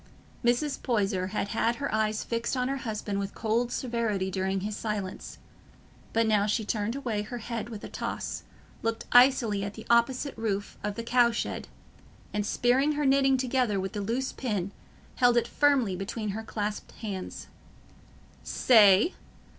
Mrs. 0.43 0.81
Poyser 0.81 1.27
had 1.27 1.49
had 1.49 1.75
her 1.75 1.93
eyes 1.93 2.23
fixed 2.23 2.57
on 2.57 2.69
her 2.69 2.77
husband 2.77 3.19
with 3.19 3.35
cold 3.35 3.71
severity 3.71 4.31
during 4.31 4.61
his 4.61 4.75
silence, 4.75 5.37
but 6.11 6.25
now 6.25 6.47
she 6.47 6.65
turned 6.65 6.95
away 6.95 7.21
her 7.21 7.37
head 7.37 7.69
with 7.69 7.83
a 7.83 7.87
toss, 7.87 8.41
looked 8.81 9.05
icily 9.11 9.63
at 9.63 9.75
the 9.75 9.85
opposite 9.91 10.35
roof 10.35 10.75
of 10.81 10.95
the 10.95 11.03
cow 11.03 11.29
shed, 11.29 11.67
and 12.33 12.47
spearing 12.47 12.93
her 12.93 13.05
knitting 13.05 13.37
together 13.37 13.79
with 13.79 13.93
the 13.93 14.01
loose 14.01 14.31
pin, 14.31 14.71
held 15.17 15.37
it 15.37 15.47
firmly 15.47 15.95
between 15.95 16.29
her 16.29 16.41
clasped 16.41 16.93
hands. 16.93 17.45
"Say? 18.41 19.13